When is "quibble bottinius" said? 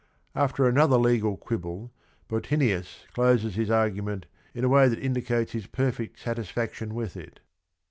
1.37-3.05